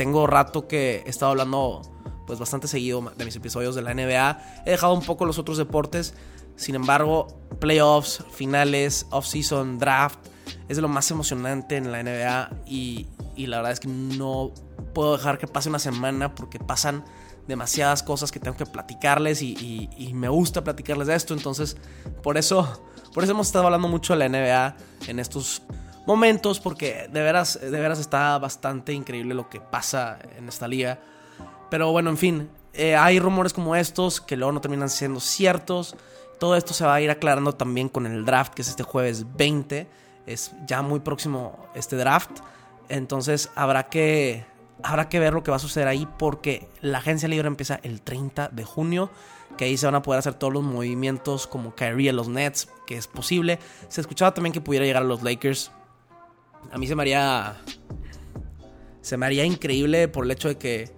tengo 0.00 0.26
rato 0.26 0.66
que 0.66 1.02
he 1.04 1.10
estado 1.10 1.32
hablando 1.32 1.82
pues 2.26 2.38
bastante 2.38 2.68
seguido 2.68 3.12
de 3.18 3.24
mis 3.26 3.36
episodios 3.36 3.74
de 3.74 3.82
la 3.82 3.92
NBA. 3.92 4.62
He 4.64 4.70
dejado 4.70 4.94
un 4.94 5.02
poco 5.02 5.26
los 5.26 5.38
otros 5.38 5.58
deportes. 5.58 6.14
Sin 6.56 6.74
embargo, 6.74 7.26
playoffs, 7.58 8.24
finales, 8.32 9.06
off-season, 9.10 9.78
draft, 9.78 10.18
es 10.70 10.76
de 10.76 10.80
lo 10.80 10.88
más 10.88 11.10
emocionante 11.10 11.76
en 11.76 11.92
la 11.92 12.02
NBA 12.02 12.62
y, 12.64 13.08
la 13.36 13.58
verdad 13.58 13.72
es 13.72 13.80
que 13.80 13.88
no 13.88 14.52
puedo 14.94 15.18
dejar 15.18 15.36
que 15.36 15.46
pase 15.46 15.68
una 15.68 15.78
semana 15.78 16.34
porque 16.34 16.58
pasan 16.58 17.04
demasiadas 17.46 18.02
cosas 18.02 18.32
que 18.32 18.40
tengo 18.40 18.56
que 18.56 18.64
platicarles 18.64 19.42
y, 19.42 19.90
y, 19.98 20.14
me 20.14 20.30
gusta 20.30 20.64
platicarles 20.64 21.08
de 21.08 21.14
esto. 21.14 21.34
Entonces, 21.34 21.76
por 22.22 22.38
eso, 22.38 22.86
por 23.12 23.22
eso 23.22 23.34
hemos 23.34 23.48
estado 23.48 23.66
hablando 23.66 23.86
mucho 23.86 24.16
de 24.16 24.26
la 24.26 24.28
NBA 24.30 24.76
en 25.08 25.18
estos 25.18 25.60
momentos 26.06 26.60
porque 26.60 27.08
de 27.10 27.22
veras, 27.22 27.58
de 27.60 27.70
veras 27.70 27.98
está 27.98 28.38
bastante 28.38 28.92
increíble 28.92 29.34
lo 29.34 29.48
que 29.48 29.60
pasa 29.60 30.18
en 30.36 30.48
esta 30.48 30.68
liga. 30.68 30.98
Pero 31.70 31.92
bueno, 31.92 32.10
en 32.10 32.16
fin, 32.16 32.50
eh, 32.72 32.96
hay 32.96 33.18
rumores 33.18 33.52
como 33.52 33.76
estos 33.76 34.20
que 34.20 34.36
luego 34.36 34.52
no 34.52 34.60
terminan 34.60 34.88
siendo 34.88 35.20
ciertos. 35.20 35.96
Todo 36.38 36.56
esto 36.56 36.72
se 36.74 36.84
va 36.84 36.94
a 36.94 37.00
ir 37.00 37.10
aclarando 37.10 37.52
también 37.52 37.88
con 37.88 38.06
el 38.06 38.24
draft 38.24 38.54
que 38.54 38.62
es 38.62 38.68
este 38.68 38.82
jueves 38.82 39.26
20. 39.36 39.86
Es 40.26 40.52
ya 40.66 40.82
muy 40.82 41.00
próximo 41.00 41.68
este 41.74 41.96
draft. 41.96 42.40
Entonces 42.88 43.50
habrá 43.54 43.88
que, 43.88 44.44
habrá 44.82 45.08
que 45.08 45.20
ver 45.20 45.32
lo 45.32 45.42
que 45.42 45.50
va 45.50 45.58
a 45.58 45.60
suceder 45.60 45.88
ahí 45.88 46.08
porque 46.18 46.68
la 46.80 46.98
agencia 46.98 47.28
libre 47.28 47.48
empieza 47.48 47.80
el 47.82 48.02
30 48.02 48.48
de 48.48 48.64
junio. 48.64 49.10
Que 49.56 49.64
ahí 49.66 49.76
se 49.76 49.86
van 49.86 49.96
a 49.96 50.02
poder 50.02 50.20
hacer 50.20 50.34
todos 50.34 50.52
los 50.52 50.62
movimientos 50.62 51.46
como 51.46 51.74
Kyrie 51.74 52.10
a 52.10 52.12
los 52.12 52.28
Nets, 52.28 52.68
que 52.86 52.96
es 52.96 53.06
posible. 53.06 53.58
Se 53.88 54.00
escuchaba 54.00 54.32
también 54.32 54.52
que 54.52 54.60
pudiera 54.60 54.86
llegar 54.86 55.02
a 55.02 55.06
los 55.06 55.22
Lakers. 55.22 55.72
A 56.70 56.78
mí 56.78 56.86
se 56.86 56.94
me 56.94 57.02
haría. 57.02 57.56
Se 59.00 59.16
me 59.16 59.26
haría 59.26 59.44
increíble 59.44 60.08
por 60.08 60.24
el 60.24 60.30
hecho 60.30 60.48
de 60.48 60.58
que 60.58 60.90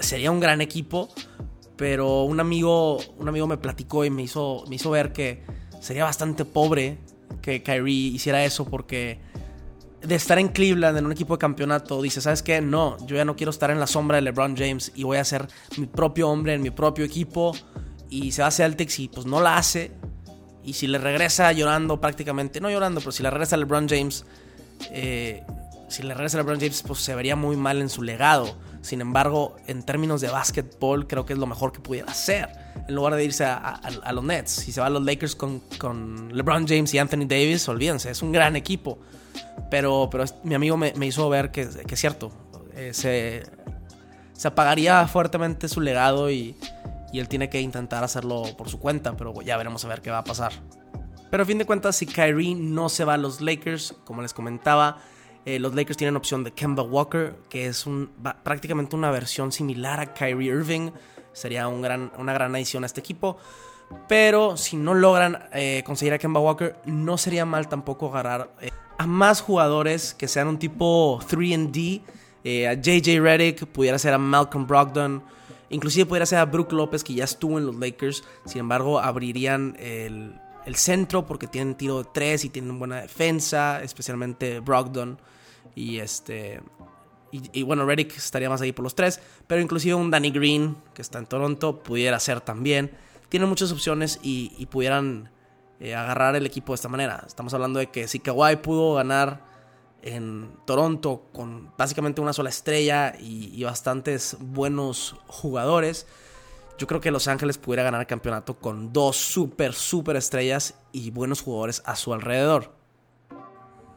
sería 0.00 0.30
un 0.30 0.40
gran 0.40 0.60
equipo. 0.60 1.08
Pero 1.76 2.22
un 2.22 2.38
amigo, 2.38 2.98
un 3.18 3.28
amigo 3.28 3.46
me 3.46 3.56
platicó 3.56 4.04
y 4.04 4.10
me 4.10 4.22
hizo, 4.22 4.64
me 4.68 4.76
hizo 4.76 4.90
ver 4.90 5.12
que 5.12 5.42
sería 5.80 6.04
bastante 6.04 6.44
pobre 6.44 6.98
que 7.42 7.62
Kyrie 7.62 8.12
hiciera 8.14 8.44
eso 8.44 8.64
porque 8.64 9.20
de 10.00 10.14
estar 10.14 10.38
en 10.38 10.48
Cleveland 10.48 10.98
en 10.98 11.06
un 11.06 11.12
equipo 11.12 11.34
de 11.34 11.38
campeonato, 11.38 12.00
dice, 12.02 12.20
¿sabes 12.20 12.42
qué? 12.42 12.60
No, 12.60 12.96
yo 13.06 13.16
ya 13.16 13.24
no 13.24 13.36
quiero 13.36 13.50
estar 13.50 13.70
en 13.70 13.80
la 13.80 13.86
sombra 13.86 14.16
de 14.16 14.22
LeBron 14.22 14.56
James 14.56 14.92
y 14.94 15.02
voy 15.02 15.16
a 15.16 15.24
ser 15.24 15.48
mi 15.76 15.86
propio 15.86 16.28
hombre 16.28 16.54
en 16.54 16.62
mi 16.62 16.70
propio 16.70 17.04
equipo 17.04 17.52
y 18.10 18.32
se 18.32 18.42
va 18.42 18.48
a 18.48 18.50
Celtics 18.50 18.98
y 18.98 19.08
pues 19.08 19.26
no 19.26 19.40
la 19.40 19.56
hace. 19.56 19.92
Y 20.62 20.74
si 20.74 20.86
le 20.86 20.98
regresa 20.98 21.52
llorando 21.52 22.00
prácticamente, 22.00 22.60
no 22.60 22.70
llorando, 22.70 23.00
pero 23.00 23.12
si 23.12 23.22
le 23.22 23.30
regresa 23.30 23.56
LeBron 23.56 23.88
James, 23.88 24.24
eh, 24.90 25.44
si 25.88 26.02
le 26.02 26.14
regresa 26.14 26.38
a 26.38 26.42
LeBron 26.42 26.58
James, 26.58 26.82
pues 26.82 27.00
se 27.00 27.14
vería 27.14 27.36
muy 27.36 27.56
mal 27.56 27.80
en 27.80 27.88
su 27.88 28.02
legado. 28.02 28.56
Sin 28.80 29.00
embargo, 29.00 29.56
en 29.66 29.82
términos 29.82 30.20
de 30.20 30.28
básquetbol, 30.28 31.06
creo 31.06 31.24
que 31.24 31.32
es 31.32 31.38
lo 31.38 31.46
mejor 31.46 31.72
que 31.72 31.80
pudiera 31.80 32.10
hacer. 32.10 32.48
En 32.86 32.94
lugar 32.94 33.14
de 33.14 33.24
irse 33.24 33.44
a, 33.44 33.80
los 34.12 34.24
Nets. 34.24 34.50
Si 34.50 34.72
se 34.72 34.80
va 34.80 34.88
a 34.88 34.90
los 34.90 35.02
Lakers 35.02 35.36
con, 35.36 35.62
LeBron 36.32 36.66
James 36.66 36.92
y 36.92 36.98
Anthony 36.98 37.26
Davis, 37.26 37.66
olvídense, 37.68 38.10
es 38.10 38.22
un 38.22 38.32
gran 38.32 38.56
equipo. 38.56 38.98
Pero, 39.70 40.08
pero 40.10 40.24
mi 40.42 40.54
amigo 40.54 40.76
me, 40.76 40.92
hizo 41.06 41.28
ver 41.28 41.50
que, 41.50 41.62
es 41.62 42.00
cierto. 42.00 42.30
Eh, 42.74 42.90
se, 42.92 43.44
se 44.32 44.48
apagaría 44.48 45.06
fuertemente 45.06 45.68
su 45.68 45.80
legado 45.80 46.30
y, 46.30 46.56
y 47.12 47.20
él 47.20 47.28
tiene 47.28 47.48
que 47.48 47.60
intentar 47.60 48.04
hacerlo 48.04 48.42
por 48.58 48.68
su 48.68 48.78
cuenta. 48.80 49.16
Pero 49.16 49.40
ya 49.40 49.56
veremos 49.56 49.84
a 49.84 49.88
ver 49.88 50.02
qué 50.02 50.10
va 50.10 50.18
a 50.18 50.24
pasar. 50.24 50.52
Pero 51.34 51.42
a 51.42 51.46
fin 51.46 51.58
de 51.58 51.66
cuentas, 51.66 51.96
si 51.96 52.06
Kyrie 52.06 52.54
no 52.54 52.88
se 52.88 53.04
va 53.04 53.14
a 53.14 53.16
los 53.16 53.40
Lakers, 53.40 53.96
como 54.04 54.22
les 54.22 54.32
comentaba, 54.32 54.98
eh, 55.44 55.58
los 55.58 55.74
Lakers 55.74 55.96
tienen 55.96 56.14
opción 56.14 56.44
de 56.44 56.52
Kemba 56.52 56.84
Walker, 56.84 57.34
que 57.48 57.66
es 57.66 57.86
un, 57.86 58.08
prácticamente 58.44 58.94
una 58.94 59.10
versión 59.10 59.50
similar 59.50 59.98
a 59.98 60.14
Kyrie 60.14 60.52
Irving. 60.52 60.92
Sería 61.32 61.66
un 61.66 61.82
gran, 61.82 62.12
una 62.18 62.32
gran 62.32 62.54
adición 62.54 62.84
a 62.84 62.86
este 62.86 63.00
equipo. 63.00 63.36
Pero 64.06 64.56
si 64.56 64.76
no 64.76 64.94
logran 64.94 65.48
eh, 65.52 65.82
conseguir 65.84 66.14
a 66.14 66.18
Kemba 66.18 66.38
Walker, 66.38 66.76
no 66.84 67.18
sería 67.18 67.44
mal 67.44 67.68
tampoco 67.68 68.10
agarrar 68.10 68.52
eh, 68.60 68.70
a 68.96 69.04
más 69.08 69.40
jugadores 69.40 70.14
que 70.14 70.28
sean 70.28 70.46
un 70.46 70.60
tipo 70.60 71.18
3D. 71.18 72.02
a 72.68 72.74
JJ 72.74 73.20
Redick, 73.20 73.66
pudiera 73.66 73.98
ser 73.98 74.14
a 74.14 74.18
Malcolm 74.18 74.68
Brogdon. 74.68 75.24
Inclusive 75.70 76.06
pudiera 76.06 76.26
ser 76.26 76.38
a 76.38 76.44
Brook 76.44 76.70
López, 76.70 77.02
que 77.02 77.12
ya 77.12 77.24
estuvo 77.24 77.58
en 77.58 77.66
los 77.66 77.74
Lakers. 77.74 78.22
Sin 78.44 78.60
embargo, 78.60 79.00
abrirían 79.00 79.76
el, 79.80 80.38
el 80.66 80.76
centro 80.76 81.26
porque 81.26 81.46
tienen 81.46 81.74
tiro 81.74 82.02
de 82.02 82.08
tres 82.12 82.44
y 82.44 82.50
tienen 82.50 82.78
buena 82.78 83.02
defensa, 83.02 83.82
especialmente 83.82 84.60
Brogdon. 84.60 85.18
Y 85.74 85.98
este. 85.98 86.60
Y, 87.52 87.64
bueno, 87.64 87.84
Reddick 87.84 88.16
estaría 88.16 88.48
más 88.48 88.60
ahí 88.60 88.70
por 88.70 88.84
los 88.84 88.94
tres. 88.94 89.20
Pero 89.48 89.60
inclusive 89.60 89.96
un 89.96 90.08
Danny 90.08 90.30
Green, 90.30 90.76
que 90.94 91.02
está 91.02 91.18
en 91.18 91.26
Toronto, 91.26 91.82
pudiera 91.82 92.20
ser 92.20 92.40
también. 92.40 92.92
Tienen 93.28 93.48
muchas 93.48 93.72
opciones 93.72 94.20
y, 94.22 94.66
pudieran 94.66 95.30
eh, 95.80 95.96
agarrar 95.96 96.36
el 96.36 96.46
equipo 96.46 96.72
de 96.72 96.76
esta 96.76 96.88
manera. 96.88 97.24
Estamos 97.26 97.52
hablando 97.52 97.80
de 97.80 97.88
que 97.88 98.06
si 98.06 98.20
Kawhi 98.20 98.56
pudo 98.56 98.94
ganar 98.94 99.42
en 100.02 100.52
Toronto 100.64 101.26
con 101.32 101.72
básicamente 101.76 102.20
una 102.20 102.32
sola 102.32 102.50
estrella 102.50 103.14
y 103.18 103.64
bastantes 103.64 104.36
buenos 104.38 105.16
jugadores. 105.26 106.06
Yo 106.76 106.86
creo 106.88 107.00
que 107.00 107.10
Los 107.10 107.28
Ángeles 107.28 107.56
pudiera 107.56 107.84
ganar 107.84 108.00
el 108.00 108.06
campeonato 108.06 108.58
con 108.58 108.92
dos 108.92 109.16
super, 109.16 109.74
super 109.74 110.16
estrellas 110.16 110.74
y 110.92 111.10
buenos 111.10 111.40
jugadores 111.40 111.82
a 111.86 111.94
su 111.94 112.12
alrededor. 112.12 112.72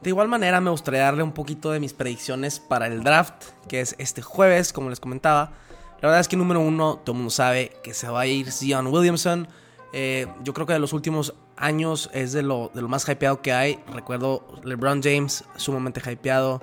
De 0.02 0.12
igual 0.12 0.28
manera 0.28 0.62
me 0.62 0.70
gustaría 0.70 1.02
darle 1.02 1.24
un 1.24 1.32
poquito 1.32 1.72
de 1.72 1.80
mis 1.80 1.94
predicciones 1.94 2.60
para 2.60 2.86
el 2.86 3.04
draft, 3.04 3.46
que 3.68 3.82
es 3.82 3.96
este 3.98 4.22
jueves, 4.22 4.72
como 4.72 4.92
les 4.92 5.00
comentaba. 5.00 5.54
La 6.02 6.10
verdad 6.10 6.20
es 6.20 6.28
que 6.28 6.38
número 6.38 6.62
uno, 6.62 6.98
todo 7.04 7.14
el 7.14 7.18
mundo 7.18 7.32
sabe 7.32 7.72
que 7.84 7.96
se 7.96 8.08
va 8.08 8.22
a 8.22 8.28
ir 8.28 8.52
Zion 8.52 8.88
Williamson. 8.88 9.48
Eh, 9.94 10.28
yo 10.44 10.54
creo 10.54 10.68
que 10.68 10.74
de 10.74 10.80
los 10.80 10.94
últimos 10.94 11.34
años 11.56 12.12
es 12.14 12.32
de 12.32 12.44
lo, 12.44 12.70
de 12.76 12.84
lo 12.84 12.88
más 12.88 13.10
hypeado 13.10 13.42
que 13.42 13.54
hay. 13.54 13.80
Recuerdo 13.92 14.46
LeBron 14.64 15.02
James, 15.02 15.44
sumamente 15.56 16.00
hypeado. 16.00 16.62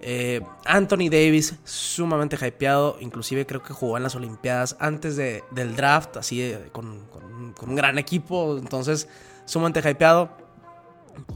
Eh, 0.00 0.42
Anthony 0.66 1.08
Davis, 1.10 1.54
sumamente 1.64 2.36
hypeado. 2.36 2.96
Inclusive 3.00 3.46
creo 3.46 3.62
que 3.62 3.72
jugó 3.72 3.96
en 3.96 4.02
las 4.02 4.14
Olimpiadas 4.14 4.76
antes 4.78 5.16
del 5.16 5.76
draft, 5.76 6.16
así 6.16 6.54
con, 6.72 7.06
con, 7.06 7.68
un 7.68 7.74
gran 7.74 7.98
equipo. 7.98 8.58
Entonces, 8.58 9.08
sumamente 9.44 9.80
hypeado. 9.88 10.30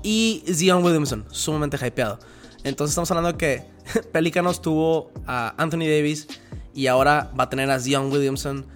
Y 0.02 0.44
Zion 0.52 0.84
Williamson, 0.84 1.24
sumamente 1.30 1.76
hypeado. 1.76 2.18
Entonces 2.64 2.92
estamos 2.92 3.10
hablando 3.10 3.32
de 3.32 3.38
que 3.38 3.64
Pelicanos 4.12 4.60
tuvo 4.60 5.12
a 5.26 5.54
Anthony 5.56 5.86
Davis 5.86 6.26
y 6.74 6.86
ahora 6.86 7.30
va 7.38 7.44
a 7.44 7.50
tener 7.50 7.70
a 7.70 7.78
Zion 7.78 8.10
Williamson. 8.10 8.66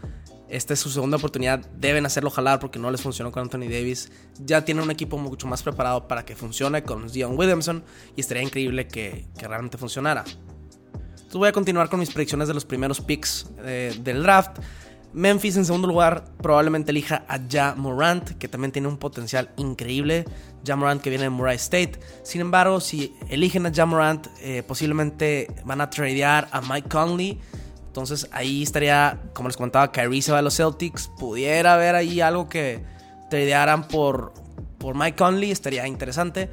Esta 0.52 0.74
es 0.74 0.80
su 0.80 0.90
segunda 0.90 1.16
oportunidad. 1.16 1.64
Deben 1.78 2.04
hacerlo 2.04 2.28
jalar 2.28 2.60
porque 2.60 2.78
no 2.78 2.90
les 2.90 3.00
funcionó 3.00 3.32
con 3.32 3.44
Anthony 3.44 3.70
Davis. 3.70 4.12
Ya 4.38 4.66
tienen 4.66 4.84
un 4.84 4.90
equipo 4.90 5.16
mucho 5.16 5.46
más 5.46 5.62
preparado 5.62 6.06
para 6.06 6.26
que 6.26 6.36
funcione 6.36 6.82
con 6.82 7.08
Zion 7.08 7.38
Williamson 7.38 7.82
y 8.14 8.20
estaría 8.20 8.42
increíble 8.42 8.86
que, 8.86 9.24
realmente 9.38 9.78
funcionara. 9.78 10.24
Entonces 10.26 11.32
voy 11.32 11.48
a 11.48 11.52
continuar 11.52 11.88
con 11.88 12.00
mis 12.00 12.10
predicciones 12.10 12.48
de 12.48 12.54
los 12.54 12.66
primeros 12.66 13.00
picks 13.00 13.46
eh, 13.64 13.98
del 14.04 14.22
draft. 14.22 14.58
Memphis 15.14 15.56
en 15.56 15.64
segundo 15.64 15.88
lugar 15.88 16.26
probablemente 16.42 16.90
elija 16.90 17.24
a 17.28 17.38
Ja 17.50 17.74
Morant, 17.74 18.32
que 18.32 18.46
también 18.46 18.72
tiene 18.72 18.88
un 18.88 18.98
potencial 18.98 19.50
increíble. 19.56 20.26
Ja 20.66 20.76
Morant 20.76 21.00
que 21.00 21.08
viene 21.08 21.24
de 21.24 21.30
Murray 21.30 21.56
State. 21.56 21.98
Sin 22.24 22.42
embargo, 22.42 22.78
si 22.78 23.14
eligen 23.30 23.64
a 23.64 23.72
Ja 23.74 23.86
Morant, 23.86 24.26
eh, 24.42 24.62
posiblemente 24.62 25.48
van 25.64 25.80
a 25.80 25.88
tradear 25.88 26.46
a 26.52 26.60
Mike 26.60 26.90
Conley. 26.90 27.40
Entonces 27.92 28.26
ahí 28.32 28.62
estaría, 28.62 29.20
como 29.34 29.50
les 29.50 29.56
comentaba, 29.58 29.92
Kyrie 29.92 30.22
se 30.22 30.32
va 30.32 30.38
a 30.38 30.42
los 30.42 30.56
Celtics. 30.56 31.08
Pudiera 31.08 31.74
haber 31.74 31.94
ahí 31.94 32.22
algo 32.22 32.48
que 32.48 32.82
tradearan 33.28 33.86
por, 33.86 34.32
por 34.78 34.94
Mike 34.94 35.18
Conley, 35.18 35.50
estaría 35.50 35.86
interesante. 35.86 36.48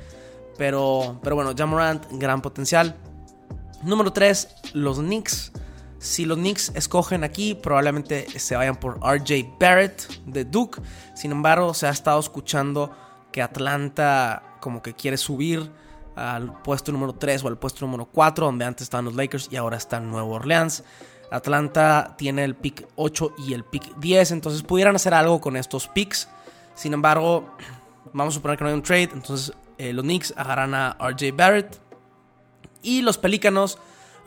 Pero, 0.57 1.17
pero 1.23 1.37
bueno, 1.37 1.53
Ja 1.57 1.65
Morant, 1.65 2.05
gran 2.11 2.41
potencial. 2.41 2.97
Número 3.83 4.11
3, 4.11 4.73
los 4.73 4.99
Knicks. 4.99 5.53
Si 5.97 6.25
los 6.25 6.37
Knicks 6.37 6.73
escogen 6.75 7.23
aquí, 7.23 7.55
probablemente 7.55 8.27
se 8.37 8.57
vayan 8.57 8.75
por 8.75 8.99
RJ 8.99 9.55
Barrett 9.57 10.09
de 10.25 10.43
Duke. 10.43 10.81
Sin 11.15 11.31
embargo, 11.31 11.73
se 11.73 11.87
ha 11.87 11.91
estado 11.91 12.19
escuchando 12.19 12.93
que 13.31 13.41
Atlanta 13.41 14.43
como 14.59 14.81
que 14.81 14.93
quiere 14.93 15.15
subir 15.15 15.71
al 16.17 16.61
puesto 16.63 16.91
número 16.91 17.13
3 17.13 17.45
o 17.45 17.47
al 17.47 17.57
puesto 17.57 17.85
número 17.85 18.09
4, 18.11 18.45
donde 18.45 18.65
antes 18.65 18.83
estaban 18.83 19.05
los 19.05 19.15
Lakers 19.15 19.47
y 19.49 19.55
ahora 19.55 19.77
está 19.77 20.01
Nueva 20.01 20.27
Orleans. 20.27 20.83
Atlanta 21.31 22.15
tiene 22.17 22.43
el 22.43 22.55
pick 22.55 22.87
8 22.95 23.35
y 23.39 23.53
el 23.53 23.63
pick 23.63 23.95
10, 23.97 24.31
entonces 24.31 24.63
pudieran 24.63 24.95
hacer 24.95 25.13
algo 25.13 25.39
con 25.39 25.55
estos 25.55 25.87
picks. 25.87 26.29
Sin 26.75 26.93
embargo, 26.93 27.55
vamos 28.13 28.33
a 28.33 28.35
suponer 28.35 28.57
que 28.57 28.63
no 28.63 28.69
hay 28.69 28.75
un 28.75 28.83
trade, 28.83 29.09
entonces 29.13 29.53
eh, 29.77 29.93
los 29.93 30.03
Knicks 30.03 30.33
agarran 30.35 30.73
a 30.73 30.97
RJ 30.99 31.35
Barrett 31.35 31.79
y 32.81 33.01
los 33.01 33.17
Pelícanos 33.17 33.79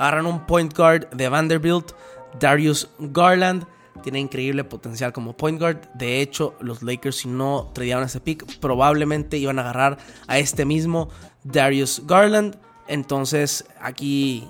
Agarran 0.03 0.27
un 0.27 0.47
point 0.47 0.77
guard 0.77 1.09
de 1.11 1.29
Vanderbilt, 1.29 1.93
Darius 2.41 2.91
Garland. 2.99 3.67
Tiene 4.03 4.19
increíble 4.19 4.65
potencial 4.65 5.13
como 5.13 5.37
point 5.37 5.61
guard. 5.61 5.89
De 5.95 6.21
hecho, 6.21 6.57
los 6.61 6.83
Lakers, 6.83 7.19
si 7.19 7.29
no 7.29 7.71
tradeaban 7.73 8.07
ese 8.07 8.21
pick, 8.21 8.59
probablemente 8.59 9.37
iban 9.37 9.61
a 9.61 9.63
agarrar 9.63 9.99
a 10.27 10.39
este 10.39 10.65
mismo 10.65 11.09
Darius 11.45 12.03
Garland. 12.05 12.57
Entonces, 12.89 13.65
aquí. 13.81 14.49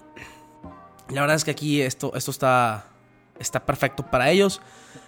La 1.10 1.20
verdad 1.20 1.36
es 1.36 1.44
que 1.44 1.50
aquí 1.50 1.80
esto, 1.80 2.12
esto 2.14 2.30
está. 2.30 2.86
está 3.38 3.64
perfecto 3.64 4.04
para 4.04 4.30
ellos. 4.30 4.60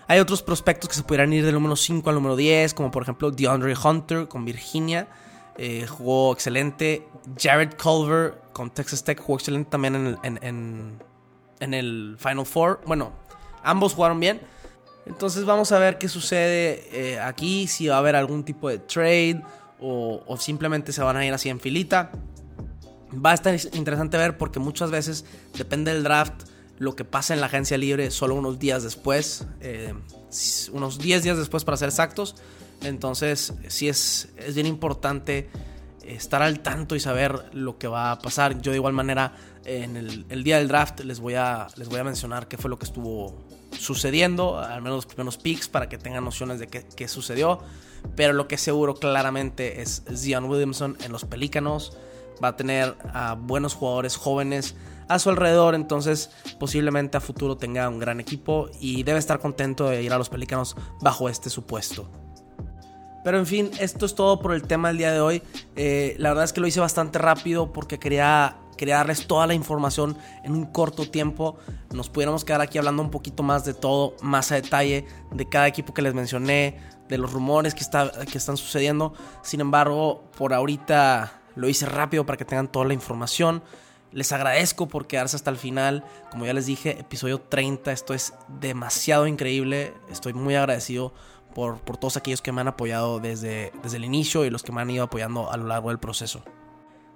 Hay 0.06 0.18
otros 0.18 0.42
prospectos 0.42 0.88
que 0.88 0.94
se 0.94 1.02
pudieran 1.02 1.32
ir 1.32 1.44
del 1.44 1.54
número 1.54 1.76
5 1.76 2.08
al 2.10 2.16
número 2.16 2.36
10, 2.36 2.74
como 2.74 2.90
por 2.90 3.02
ejemplo 3.02 3.30
DeAndre 3.30 3.74
Hunter 3.82 4.28
con 4.28 4.44
Virginia. 4.44 5.08
Eh, 5.56 5.86
jugó 5.86 6.32
excelente. 6.32 7.06
Jared 7.38 7.74
Culver 7.80 8.34
con 8.52 8.70
Texas 8.70 9.02
Tech 9.04 9.18
jugó 9.20 9.38
excelente 9.38 9.70
también 9.70 9.94
en 9.94 10.36
el, 10.42 10.98
en, 11.60 11.74
el 11.74 12.16
Final 12.18 12.44
Four. 12.44 12.80
Bueno, 12.86 13.12
ambos 13.62 13.94
jugaron 13.94 14.20
bien. 14.20 14.40
Entonces 15.06 15.44
vamos 15.44 15.70
a 15.72 15.78
ver 15.78 15.98
qué 15.98 16.08
sucede 16.08 16.88
eh, 16.92 17.20
aquí, 17.20 17.66
si 17.66 17.88
va 17.88 17.96
a 17.96 17.98
haber 17.98 18.16
algún 18.16 18.42
tipo 18.42 18.68
de 18.68 18.78
trade 18.78 19.42
o, 19.78 20.22
o, 20.26 20.36
simplemente 20.38 20.92
se 20.92 21.02
van 21.02 21.16
a 21.16 21.26
ir 21.26 21.32
así 21.32 21.50
en 21.50 21.60
filita. 21.60 22.10
Va 23.14 23.32
a 23.32 23.34
estar 23.34 23.54
interesante 23.72 24.16
ver 24.16 24.38
porque 24.38 24.58
muchas 24.58 24.90
veces 24.90 25.24
depende 25.56 25.92
del 25.92 26.02
draft 26.02 26.44
lo 26.78 26.96
que 26.96 27.04
pasa 27.04 27.34
en 27.34 27.40
la 27.40 27.46
agencia 27.46 27.78
libre 27.78 28.10
solo 28.10 28.34
unos 28.34 28.58
días 28.58 28.82
después, 28.82 29.46
eh, 29.60 29.94
unos 30.72 30.98
10 30.98 31.22
días 31.22 31.38
después 31.38 31.64
para 31.64 31.76
ser 31.76 31.88
exactos. 31.88 32.36
Entonces 32.82 33.54
sí 33.68 33.88
es, 33.88 34.28
es 34.36 34.54
bien 34.54 34.66
importante 34.66 35.48
estar 36.06 36.42
al 36.42 36.60
tanto 36.60 36.96
y 36.96 37.00
saber 37.00 37.50
lo 37.52 37.78
que 37.78 37.86
va 37.86 38.10
a 38.10 38.18
pasar. 38.18 38.60
Yo 38.60 38.72
de 38.72 38.78
igual 38.78 38.92
manera 38.92 39.32
en 39.64 39.96
el, 39.96 40.44
día 40.44 40.58
del 40.58 40.68
draft 40.68 41.00
les 41.00 41.20
voy, 41.20 41.34
a, 41.34 41.68
les 41.76 41.88
voy 41.88 42.00
a 42.00 42.04
mencionar 42.04 42.48
qué 42.48 42.58
fue 42.58 42.68
lo 42.68 42.78
que 42.78 42.84
estuvo 42.84 43.34
sucediendo, 43.78 44.58
al 44.58 44.82
menos 44.82 44.98
los 44.98 45.06
primeros 45.06 45.38
picks 45.38 45.68
para 45.68 45.88
que 45.88 45.96
tengan 45.98 46.24
nociones 46.24 46.58
de 46.58 46.66
qué, 46.66 46.84
qué 46.96 47.08
sucedió. 47.08 47.60
Pero 48.16 48.34
lo 48.34 48.48
que 48.48 48.58
seguro 48.58 48.96
claramente 48.96 49.80
es 49.80 50.02
Zion 50.14 50.44
Williamson 50.44 50.98
en 51.02 51.12
los 51.12 51.24
Pelícanos. 51.24 51.96
Va 52.42 52.48
a 52.48 52.56
tener 52.56 52.96
a 53.12 53.34
buenos 53.34 53.74
jugadores 53.74 54.16
jóvenes 54.16 54.74
a 55.08 55.18
su 55.18 55.30
alrededor, 55.30 55.74
entonces 55.74 56.30
posiblemente 56.58 57.16
a 57.16 57.20
futuro 57.20 57.56
tenga 57.56 57.88
un 57.88 57.98
gran 57.98 58.20
equipo 58.20 58.68
y 58.80 59.02
debe 59.02 59.18
estar 59.18 59.38
contento 59.38 59.88
de 59.88 60.02
ir 60.02 60.12
a 60.12 60.18
los 60.18 60.28
Pelícanos 60.28 60.76
bajo 61.00 61.28
este 61.28 61.50
supuesto. 61.50 62.08
Pero 63.24 63.38
en 63.38 63.46
fin, 63.46 63.70
esto 63.80 64.04
es 64.04 64.14
todo 64.14 64.38
por 64.38 64.52
el 64.52 64.62
tema 64.64 64.88
del 64.88 64.98
día 64.98 65.12
de 65.12 65.20
hoy. 65.20 65.42
Eh, 65.76 66.14
la 66.18 66.28
verdad 66.28 66.44
es 66.44 66.52
que 66.52 66.60
lo 66.60 66.66
hice 66.66 66.80
bastante 66.80 67.18
rápido 67.18 67.72
porque 67.72 67.98
quería, 67.98 68.58
quería 68.76 68.96
darles 68.96 69.26
toda 69.26 69.46
la 69.46 69.54
información 69.54 70.18
en 70.42 70.52
un 70.52 70.66
corto 70.66 71.10
tiempo. 71.10 71.56
Nos 71.90 72.10
pudiéramos 72.10 72.44
quedar 72.44 72.60
aquí 72.60 72.76
hablando 72.76 73.02
un 73.02 73.10
poquito 73.10 73.42
más 73.42 73.64
de 73.64 73.72
todo, 73.72 74.14
más 74.20 74.52
a 74.52 74.56
detalle, 74.56 75.06
de 75.32 75.48
cada 75.48 75.66
equipo 75.66 75.94
que 75.94 76.02
les 76.02 76.12
mencioné, 76.12 76.78
de 77.08 77.16
los 77.16 77.32
rumores 77.32 77.74
que, 77.74 77.80
está, 77.80 78.12
que 78.30 78.36
están 78.36 78.58
sucediendo. 78.58 79.14
Sin 79.42 79.62
embargo, 79.62 80.24
por 80.36 80.52
ahorita 80.52 81.43
lo 81.56 81.68
hice 81.68 81.86
rápido 81.86 82.26
para 82.26 82.36
que 82.36 82.44
tengan 82.44 82.68
toda 82.68 82.86
la 82.86 82.94
información. 82.94 83.62
Les 84.12 84.30
agradezco 84.32 84.88
por 84.88 85.06
quedarse 85.06 85.36
hasta 85.36 85.50
el 85.50 85.56
final. 85.56 86.04
Como 86.30 86.46
ya 86.46 86.54
les 86.54 86.66
dije, 86.66 87.00
episodio 87.00 87.40
30. 87.40 87.92
Esto 87.92 88.14
es 88.14 88.34
demasiado 88.60 89.26
increíble. 89.26 89.92
Estoy 90.10 90.34
muy 90.34 90.54
agradecido 90.54 91.12
por, 91.54 91.78
por 91.78 91.96
todos 91.96 92.16
aquellos 92.16 92.42
que 92.42 92.52
me 92.52 92.60
han 92.60 92.68
apoyado 92.68 93.18
desde, 93.18 93.72
desde 93.82 93.96
el 93.96 94.04
inicio 94.04 94.44
y 94.44 94.50
los 94.50 94.62
que 94.62 94.72
me 94.72 94.82
han 94.82 94.90
ido 94.90 95.04
apoyando 95.04 95.50
a 95.50 95.56
lo 95.56 95.66
largo 95.66 95.88
del 95.88 95.98
proceso. 95.98 96.44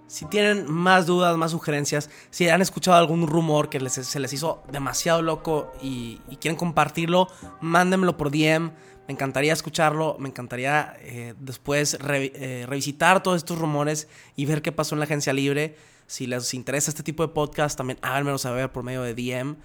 Si 0.08 0.24
tienen 0.24 0.72
más 0.72 1.04
dudas, 1.04 1.36
más 1.36 1.50
sugerencias, 1.50 2.08
si 2.30 2.48
han 2.48 2.62
escuchado 2.62 2.96
algún 2.96 3.26
rumor 3.26 3.68
que 3.68 3.78
se 3.90 4.18
les 4.18 4.32
hizo 4.32 4.62
demasiado 4.72 5.20
loco 5.20 5.70
y, 5.82 6.16
quieren 6.40 6.56
compartirlo, 6.56 7.28
mándenmelo 7.60 8.16
por 8.16 8.30
DM. 8.30 8.72
Me 9.08 9.14
encantaría 9.14 9.54
escucharlo, 9.54 10.16
me 10.18 10.28
encantaría 10.28 10.94
eh, 11.00 11.32
después 11.40 11.94
eh, 11.94 12.66
revisitar 12.68 13.22
todos 13.22 13.38
estos 13.38 13.58
rumores 13.58 14.06
y 14.36 14.44
ver 14.44 14.60
qué 14.60 14.70
pasó 14.70 14.94
en 14.94 14.98
la 14.98 15.06
agencia 15.06 15.32
libre. 15.32 15.76
Si 16.06 16.26
les 16.26 16.52
interesa 16.52 16.90
este 16.90 17.02
tipo 17.02 17.26
de 17.26 17.32
podcast, 17.32 17.78
también 17.78 17.98
háganmelo 18.02 18.36
saber 18.36 18.70
por 18.70 18.84
medio 18.84 19.00
de 19.00 19.14
DM. 19.14 19.56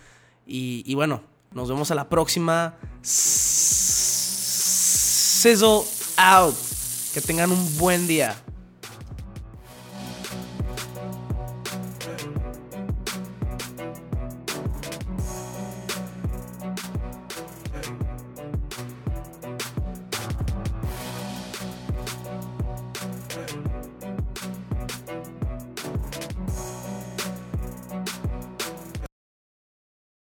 Y, 0.47 0.95
bueno, 0.95 1.23
nos 1.51 1.67
vemos 1.67 1.91
a 1.91 1.95
la 1.95 2.07
próxima. 2.07 2.77
Sizzle 3.01 4.21
out. 6.15 6.55
Que 7.13 7.19
tengan 7.19 7.51
un 7.51 7.77
buen 7.77 8.07
día. 8.07 8.41